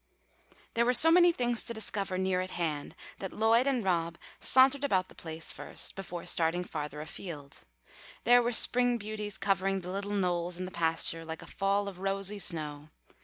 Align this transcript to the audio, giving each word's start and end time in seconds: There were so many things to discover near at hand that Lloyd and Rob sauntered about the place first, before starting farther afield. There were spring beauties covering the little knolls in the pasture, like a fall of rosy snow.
There 0.73 0.83
were 0.83 0.95
so 0.95 1.11
many 1.11 1.31
things 1.31 1.63
to 1.65 1.75
discover 1.75 2.17
near 2.17 2.41
at 2.41 2.49
hand 2.49 2.95
that 3.19 3.31
Lloyd 3.31 3.67
and 3.67 3.83
Rob 3.83 4.17
sauntered 4.39 4.83
about 4.83 5.09
the 5.09 5.13
place 5.13 5.51
first, 5.51 5.93
before 5.93 6.25
starting 6.25 6.63
farther 6.63 7.01
afield. 7.01 7.59
There 8.23 8.41
were 8.41 8.51
spring 8.51 8.97
beauties 8.97 9.37
covering 9.37 9.81
the 9.81 9.91
little 9.91 10.15
knolls 10.15 10.57
in 10.57 10.65
the 10.65 10.71
pasture, 10.71 11.23
like 11.23 11.43
a 11.43 11.45
fall 11.45 11.87
of 11.87 11.99
rosy 11.99 12.39
snow. 12.39 12.89